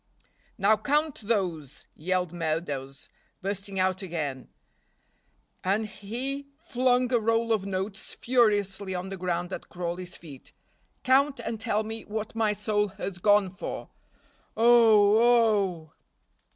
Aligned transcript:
"Now 0.57 0.77
count 0.77 1.21
those," 1.25 1.85
yelled 1.95 2.33
Meadows, 2.33 3.07
bursting 3.43 3.77
out 3.79 4.01
again, 4.01 4.49
and 5.63 5.85
he 5.85 6.47
flung 6.57 7.13
a 7.13 7.19
roll 7.19 7.53
of 7.53 7.67
notes 7.67 8.15
furiously 8.15 8.95
on 8.95 9.09
the 9.09 9.17
ground 9.17 9.53
at 9.53 9.69
Crawley's 9.69 10.17
feet, 10.17 10.53
"count 11.03 11.39
and 11.39 11.61
tell 11.61 11.83
me 11.83 12.03
what 12.05 12.33
my 12.33 12.51
soul 12.51 12.87
has 12.97 13.19
gone 13.19 13.51
for. 13.51 13.89
Oh! 14.57 15.19
oh!" 15.77 15.93